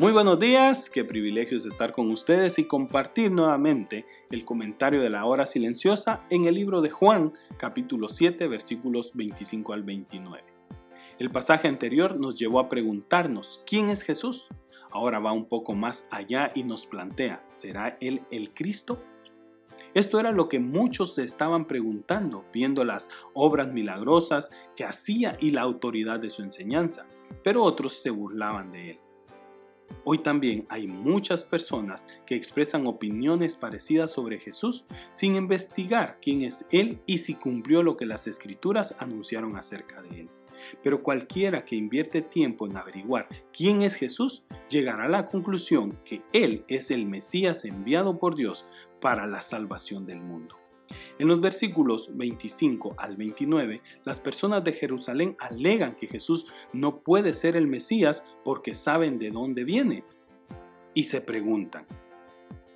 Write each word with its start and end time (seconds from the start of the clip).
Muy 0.00 0.12
buenos 0.12 0.38
días, 0.38 0.88
qué 0.88 1.04
privilegio 1.04 1.58
es 1.58 1.66
estar 1.66 1.92
con 1.92 2.10
ustedes 2.10 2.58
y 2.58 2.64
compartir 2.64 3.30
nuevamente 3.30 4.06
el 4.30 4.46
comentario 4.46 5.02
de 5.02 5.10
la 5.10 5.26
hora 5.26 5.44
silenciosa 5.44 6.24
en 6.30 6.46
el 6.46 6.54
libro 6.54 6.80
de 6.80 6.88
Juan, 6.88 7.34
capítulo 7.58 8.08
7, 8.08 8.48
versículos 8.48 9.10
25 9.12 9.74
al 9.74 9.82
29. 9.82 10.42
El 11.18 11.30
pasaje 11.30 11.68
anterior 11.68 12.18
nos 12.18 12.38
llevó 12.38 12.60
a 12.60 12.70
preguntarnos, 12.70 13.60
¿quién 13.66 13.90
es 13.90 14.00
Jesús? 14.00 14.48
Ahora 14.90 15.18
va 15.18 15.32
un 15.32 15.44
poco 15.44 15.74
más 15.74 16.08
allá 16.10 16.50
y 16.54 16.64
nos 16.64 16.86
plantea, 16.86 17.44
¿será 17.48 17.98
Él 18.00 18.22
el 18.30 18.54
Cristo? 18.54 19.02
Esto 19.92 20.18
era 20.18 20.32
lo 20.32 20.48
que 20.48 20.60
muchos 20.60 21.14
se 21.14 21.24
estaban 21.24 21.66
preguntando, 21.66 22.46
viendo 22.54 22.86
las 22.86 23.10
obras 23.34 23.70
milagrosas 23.70 24.50
que 24.74 24.86
hacía 24.86 25.36
y 25.40 25.50
la 25.50 25.60
autoridad 25.60 26.20
de 26.20 26.30
su 26.30 26.42
enseñanza, 26.42 27.04
pero 27.44 27.62
otros 27.62 28.00
se 28.00 28.08
burlaban 28.08 28.72
de 28.72 28.92
él. 28.92 28.98
Hoy 30.04 30.18
también 30.18 30.66
hay 30.68 30.86
muchas 30.86 31.44
personas 31.44 32.06
que 32.26 32.34
expresan 32.34 32.86
opiniones 32.86 33.54
parecidas 33.54 34.12
sobre 34.12 34.38
Jesús 34.38 34.84
sin 35.10 35.36
investigar 35.36 36.18
quién 36.22 36.42
es 36.42 36.66
Él 36.70 37.00
y 37.06 37.18
si 37.18 37.34
cumplió 37.34 37.82
lo 37.82 37.96
que 37.96 38.06
las 38.06 38.26
escrituras 38.26 38.96
anunciaron 38.98 39.56
acerca 39.56 40.02
de 40.02 40.20
Él. 40.20 40.30
Pero 40.82 41.02
cualquiera 41.02 41.64
que 41.64 41.76
invierte 41.76 42.22
tiempo 42.22 42.66
en 42.66 42.76
averiguar 42.76 43.28
quién 43.52 43.82
es 43.82 43.94
Jesús 43.94 44.44
llegará 44.68 45.04
a 45.04 45.08
la 45.08 45.24
conclusión 45.24 45.98
que 46.04 46.22
Él 46.32 46.64
es 46.68 46.90
el 46.90 47.06
Mesías 47.06 47.64
enviado 47.64 48.18
por 48.18 48.36
Dios 48.36 48.66
para 49.00 49.26
la 49.26 49.40
salvación 49.40 50.06
del 50.06 50.20
mundo. 50.20 50.59
En 51.18 51.28
los 51.28 51.40
versículos 51.40 52.10
25 52.14 52.94
al 52.96 53.16
29, 53.16 53.82
las 54.04 54.20
personas 54.20 54.64
de 54.64 54.72
Jerusalén 54.72 55.36
alegan 55.38 55.94
que 55.94 56.06
Jesús 56.06 56.46
no 56.72 57.00
puede 57.00 57.34
ser 57.34 57.56
el 57.56 57.66
Mesías 57.66 58.26
porque 58.44 58.74
saben 58.74 59.18
de 59.18 59.30
dónde 59.30 59.64
viene. 59.64 60.04
Y 60.94 61.04
se 61.04 61.20
preguntan, 61.20 61.86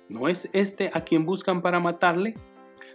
¿no 0.07 0.27
es 0.27 0.49
este 0.53 0.91
a 0.93 1.01
quien 1.01 1.25
buscan 1.25 1.61
para 1.61 1.79
matarle? 1.79 2.35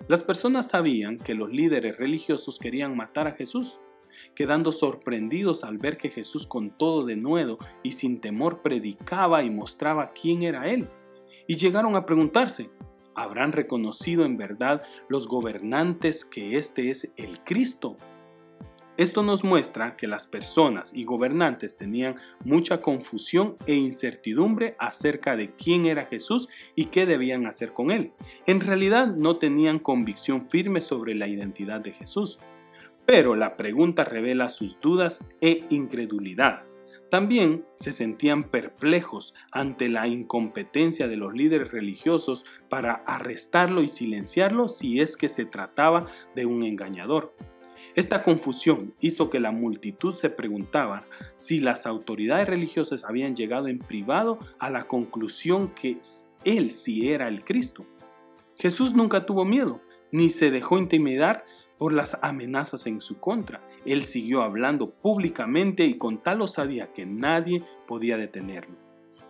Las 0.09 0.23
personas 0.23 0.69
sabían 0.69 1.19
que 1.19 1.35
los 1.35 1.51
líderes 1.51 1.99
religiosos 1.99 2.59
querían 2.59 2.97
matar 2.97 3.27
a 3.27 3.33
Jesús, 3.33 3.79
quedando 4.35 4.73
sorprendidos 4.73 5.63
al 5.65 5.79
ver 5.79 5.99
que 5.99 6.11
Jesús 6.11 6.47
con 6.47 6.71
todo 6.71 7.05
de 7.05 7.17
nuevo 7.17 7.59
y 7.83 7.93
sin 7.93 8.21
temor 8.21 8.63
predicaba 8.63 9.43
y 9.43 9.51
mostraba 9.51 10.13
quién 10.13 10.43
era 10.43 10.69
Él. 10.69 10.89
Y 11.47 11.57
llegaron 11.57 11.97
a 11.97 12.07
preguntarse, 12.07 12.71
habrán 13.15 13.53
reconocido 13.53 14.25
en 14.25 14.37
verdad 14.37 14.83
los 15.09 15.29
gobernantes 15.29 16.25
que 16.25 16.59
este 16.59 16.91
es 16.91 17.11
el 17.17 17.43
Cristo. 17.45 17.97
Esto 18.97 19.23
nos 19.23 19.45
muestra 19.45 19.97
que 19.97 20.07
las 20.07 20.27
personas 20.27 20.93
y 20.95 21.05
gobernantes 21.05 21.79
tenían 21.79 22.17
mucha 22.45 22.83
confusión 22.83 23.57
e 23.67 23.75
incertidumbre 23.75 24.77
acerca 24.79 25.37
de 25.37 25.55
quién 25.55 25.87
era 25.87 26.05
Jesús 26.05 26.51
y 26.75 26.87
qué 26.87 27.07
debían 27.07 27.47
hacer 27.47 27.73
con 27.73 27.91
él. 27.91 28.13
En 28.47 28.61
realidad 28.61 29.07
no 29.07 29.39
tenían 29.39 29.79
convicción 29.79 30.51
firme 30.51 30.83
sobre 30.83 31.15
la 31.15 31.29
identidad 31.29 31.81
de 31.81 31.93
Jesús, 31.93 32.39
pero 33.07 33.37
la 33.37 33.57
pregunta 33.57 34.05
revela 34.05 34.51
sus 34.51 34.79
dudas 34.81 35.25
e 35.41 35.65
incredulidad. 35.71 36.70
También 37.11 37.65
se 37.81 37.93
sentían 37.93 38.45
perplejos 38.45 39.35
ante 39.51 39.89
la 39.89 40.07
incompetencia 40.07 41.09
de 41.09 41.17
los 41.17 41.35
líderes 41.35 41.73
religiosos 41.73 42.45
para 42.69 43.03
arrestarlo 43.05 43.83
y 43.83 43.89
silenciarlo 43.89 44.69
si 44.69 45.01
es 45.01 45.17
que 45.17 45.29
se 45.29 45.45
trataba 45.45 46.07
de 46.37 46.47
un 46.47 46.63
engañador. 46.63 47.35
Esta 47.97 48.23
confusión 48.23 48.95
hizo 49.01 49.29
que 49.29 49.41
la 49.41 49.51
multitud 49.51 50.15
se 50.15 50.31
preguntaba 50.31 51.03
si 51.35 51.59
las 51.59 51.87
autoridades 51.87 52.49
religiosas 52.49 53.05
habían 53.05 53.35
llegado 53.35 53.67
en 53.67 53.81
privado 53.81 54.39
a 54.61 54.71
la 54.71 54.85
conclusión 54.85 55.75
que 55.75 55.99
él 56.45 56.71
sí 56.71 57.11
era 57.11 57.27
el 57.27 57.45
Cristo. 57.45 57.85
Jesús 58.57 58.95
nunca 58.95 59.27
tuvo 59.27 59.45
miedo, 59.45 59.81
ni 60.13 60.31
se 60.31 60.53
dejó 60.53 60.79
intimidar 60.79 61.45
por 61.81 61.95
las 61.95 62.19
amenazas 62.21 62.87
en 62.87 63.01
su 63.01 63.19
contra. 63.21 63.67
Él 63.87 64.05
siguió 64.05 64.43
hablando 64.43 64.91
públicamente 64.91 65.87
y 65.87 65.95
con 65.95 66.23
tal 66.23 66.43
osadía 66.43 66.93
que 66.93 67.07
nadie 67.07 67.65
podía 67.89 68.19
detenerlo. 68.19 68.77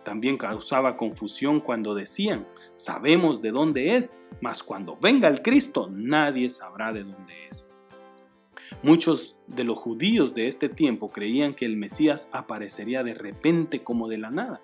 También 0.03 0.35
causaba 0.35 0.97
confusión 0.97 1.61
cuando 1.61 1.95
decían, 1.95 2.45
sabemos 2.73 3.41
de 3.41 3.51
dónde 3.51 3.95
es, 3.95 4.19
mas 4.41 4.63
cuando 4.63 4.97
venga 4.97 5.29
el 5.29 5.41
Cristo 5.41 5.89
nadie 5.89 6.49
sabrá 6.49 6.91
de 6.91 7.05
dónde 7.05 7.47
es. 7.47 7.71
Muchos 8.83 9.37
de 9.47 9.63
los 9.63 9.77
judíos 9.77 10.33
de 10.33 10.49
este 10.49 10.67
tiempo 10.67 11.09
creían 11.09 11.53
que 11.53 11.63
el 11.63 11.77
Mesías 11.77 12.27
aparecería 12.33 13.01
de 13.01 13.13
repente 13.13 13.81
como 13.81 14.09
de 14.09 14.17
la 14.17 14.29
nada. 14.29 14.61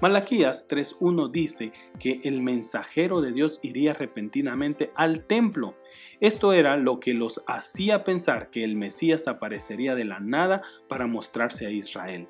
Malaquías 0.00 0.68
3.1 0.68 1.32
dice 1.32 1.72
que 1.98 2.20
el 2.22 2.42
mensajero 2.42 3.20
de 3.20 3.32
Dios 3.32 3.58
iría 3.64 3.92
repentinamente 3.92 4.92
al 4.94 5.24
templo 5.26 5.74
esto 6.20 6.52
era 6.52 6.76
lo 6.76 7.00
que 7.00 7.14
los 7.14 7.42
hacía 7.46 8.04
pensar 8.04 8.50
que 8.50 8.64
el 8.64 8.76
Mesías 8.76 9.28
aparecería 9.28 9.94
de 9.94 10.04
la 10.04 10.20
nada 10.20 10.62
para 10.88 11.06
mostrarse 11.06 11.66
a 11.66 11.70
Israel. 11.70 12.28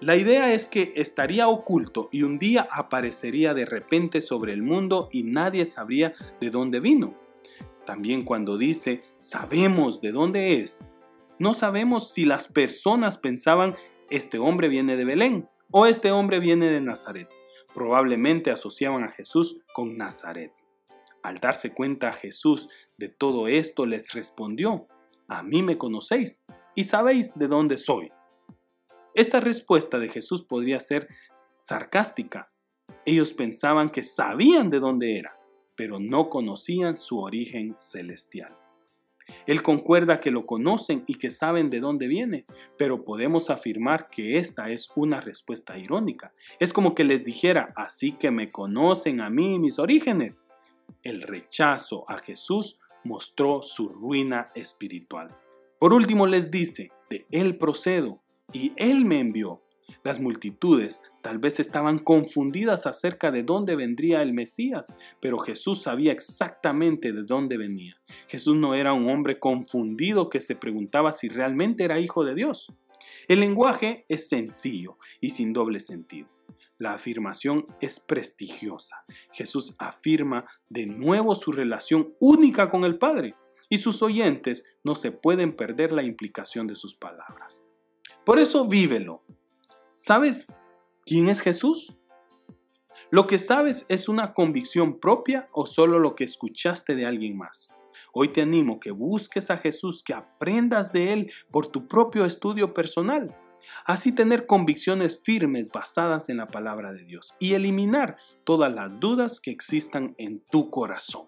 La 0.00 0.16
idea 0.16 0.52
es 0.54 0.66
que 0.66 0.92
estaría 0.96 1.48
oculto 1.48 2.08
y 2.10 2.22
un 2.22 2.38
día 2.38 2.66
aparecería 2.70 3.52
de 3.54 3.66
repente 3.66 4.20
sobre 4.20 4.52
el 4.52 4.62
mundo 4.62 5.08
y 5.12 5.24
nadie 5.24 5.66
sabría 5.66 6.14
de 6.40 6.50
dónde 6.50 6.80
vino. 6.80 7.14
También 7.84 8.24
cuando 8.24 8.56
dice, 8.56 9.02
sabemos 9.18 10.00
de 10.00 10.12
dónde 10.12 10.60
es, 10.60 10.84
no 11.38 11.54
sabemos 11.54 12.10
si 12.12 12.26
las 12.26 12.48
personas 12.48 13.16
pensaban, 13.16 13.74
este 14.10 14.38
hombre 14.38 14.68
viene 14.68 14.96
de 14.96 15.04
Belén 15.04 15.48
o 15.70 15.86
este 15.86 16.12
hombre 16.12 16.38
viene 16.38 16.66
de 16.66 16.80
Nazaret. 16.80 17.28
Probablemente 17.74 18.50
asociaban 18.50 19.04
a 19.04 19.10
Jesús 19.10 19.58
con 19.72 19.96
Nazaret. 19.96 20.52
Al 21.22 21.38
darse 21.38 21.72
cuenta 21.72 22.12
Jesús 22.12 22.68
de 22.96 23.08
todo 23.08 23.48
esto, 23.48 23.86
les 23.86 24.12
respondió, 24.12 24.86
a 25.28 25.42
mí 25.42 25.62
me 25.62 25.78
conocéis 25.78 26.44
y 26.74 26.84
sabéis 26.84 27.32
de 27.34 27.48
dónde 27.48 27.78
soy. 27.78 28.10
Esta 29.14 29.40
respuesta 29.40 29.98
de 29.98 30.08
Jesús 30.08 30.42
podría 30.42 30.80
ser 30.80 31.08
sarcástica. 31.60 32.50
Ellos 33.04 33.32
pensaban 33.32 33.90
que 33.90 34.02
sabían 34.02 34.70
de 34.70 34.80
dónde 34.80 35.18
era, 35.18 35.36
pero 35.76 35.98
no 35.98 36.30
conocían 36.30 36.96
su 36.96 37.18
origen 37.20 37.74
celestial. 37.78 38.56
Él 39.46 39.62
concuerda 39.62 40.20
que 40.20 40.30
lo 40.30 40.46
conocen 40.46 41.04
y 41.06 41.14
que 41.14 41.30
saben 41.30 41.70
de 41.70 41.80
dónde 41.80 42.08
viene, 42.08 42.46
pero 42.76 43.04
podemos 43.04 43.50
afirmar 43.50 44.08
que 44.10 44.38
esta 44.38 44.70
es 44.70 44.90
una 44.96 45.20
respuesta 45.20 45.78
irónica. 45.78 46.32
Es 46.58 46.72
como 46.72 46.94
que 46.94 47.04
les 47.04 47.24
dijera, 47.24 47.72
así 47.76 48.12
que 48.12 48.30
me 48.30 48.50
conocen 48.50 49.20
a 49.20 49.30
mí 49.30 49.54
y 49.54 49.58
mis 49.58 49.78
orígenes, 49.78 50.42
el 51.02 51.22
rechazo 51.22 52.04
a 52.08 52.18
Jesús 52.18 52.80
mostró 53.04 53.62
su 53.62 53.88
ruina 53.88 54.50
espiritual. 54.54 55.36
Por 55.78 55.92
último 55.92 56.26
les 56.26 56.50
dice, 56.50 56.90
de 57.08 57.26
Él 57.30 57.56
procedo 57.58 58.22
y 58.52 58.72
Él 58.76 59.04
me 59.04 59.18
envió. 59.18 59.62
Las 60.04 60.20
multitudes 60.20 61.02
tal 61.20 61.38
vez 61.38 61.60
estaban 61.60 61.98
confundidas 61.98 62.86
acerca 62.86 63.30
de 63.30 63.42
dónde 63.42 63.76
vendría 63.76 64.22
el 64.22 64.32
Mesías, 64.32 64.94
pero 65.20 65.38
Jesús 65.38 65.82
sabía 65.82 66.12
exactamente 66.12 67.12
de 67.12 67.24
dónde 67.24 67.58
venía. 67.58 67.96
Jesús 68.28 68.56
no 68.56 68.74
era 68.74 68.92
un 68.92 69.10
hombre 69.10 69.38
confundido 69.38 70.30
que 70.30 70.40
se 70.40 70.56
preguntaba 70.56 71.12
si 71.12 71.28
realmente 71.28 71.84
era 71.84 72.00
hijo 72.00 72.24
de 72.24 72.34
Dios. 72.34 72.72
El 73.28 73.40
lenguaje 73.40 74.04
es 74.08 74.28
sencillo 74.28 74.96
y 75.20 75.30
sin 75.30 75.52
doble 75.52 75.80
sentido. 75.80 76.28
La 76.80 76.94
afirmación 76.94 77.66
es 77.82 78.00
prestigiosa. 78.00 79.04
Jesús 79.32 79.76
afirma 79.78 80.46
de 80.70 80.86
nuevo 80.86 81.34
su 81.34 81.52
relación 81.52 82.14
única 82.20 82.70
con 82.70 82.84
el 82.84 82.96
Padre 82.96 83.34
y 83.68 83.76
sus 83.76 84.02
oyentes 84.02 84.64
no 84.82 84.94
se 84.94 85.12
pueden 85.12 85.54
perder 85.54 85.92
la 85.92 86.02
implicación 86.02 86.66
de 86.66 86.74
sus 86.74 86.94
palabras. 86.94 87.62
Por 88.24 88.38
eso 88.38 88.66
vívelo. 88.66 89.22
¿Sabes 89.92 90.54
quién 91.04 91.28
es 91.28 91.42
Jesús? 91.42 91.98
¿Lo 93.10 93.26
que 93.26 93.38
sabes 93.38 93.84
es 93.90 94.08
una 94.08 94.32
convicción 94.32 95.00
propia 95.00 95.50
o 95.52 95.66
solo 95.66 95.98
lo 95.98 96.14
que 96.14 96.24
escuchaste 96.24 96.94
de 96.94 97.04
alguien 97.04 97.36
más? 97.36 97.68
Hoy 98.14 98.30
te 98.30 98.40
animo 98.40 98.80
que 98.80 98.90
busques 98.90 99.50
a 99.50 99.58
Jesús, 99.58 100.02
que 100.02 100.14
aprendas 100.14 100.94
de 100.94 101.12
Él 101.12 101.32
por 101.50 101.66
tu 101.66 101.86
propio 101.86 102.24
estudio 102.24 102.72
personal 102.72 103.36
Así 103.84 104.12
tener 104.12 104.46
convicciones 104.46 105.22
firmes 105.22 105.70
basadas 105.70 106.28
en 106.28 106.38
la 106.38 106.48
palabra 106.48 106.92
de 106.92 107.04
Dios 107.04 107.34
y 107.38 107.54
eliminar 107.54 108.16
todas 108.44 108.72
las 108.72 109.00
dudas 109.00 109.40
que 109.40 109.50
existan 109.50 110.14
en 110.18 110.42
tu 110.50 110.70
corazón. 110.70 111.26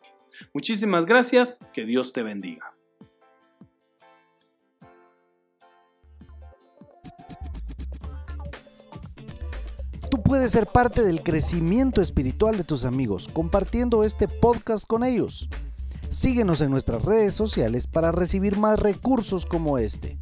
Muchísimas 0.54 1.06
gracias, 1.06 1.64
que 1.72 1.84
Dios 1.84 2.12
te 2.12 2.22
bendiga. 2.22 2.74
Tú 10.10 10.22
puedes 10.22 10.52
ser 10.52 10.66
parte 10.66 11.02
del 11.02 11.22
crecimiento 11.22 12.02
espiritual 12.02 12.56
de 12.56 12.64
tus 12.64 12.84
amigos 12.84 13.28
compartiendo 13.32 14.04
este 14.04 14.28
podcast 14.28 14.86
con 14.86 15.04
ellos. 15.04 15.48
Síguenos 16.10 16.60
en 16.60 16.70
nuestras 16.70 17.02
redes 17.02 17.32
sociales 17.32 17.86
para 17.86 18.12
recibir 18.12 18.58
más 18.58 18.78
recursos 18.78 19.46
como 19.46 19.78
este. 19.78 20.21